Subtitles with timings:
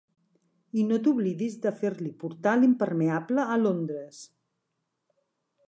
[0.79, 4.25] I no t'oblidis de fer-li portar l'impermeable a Londres.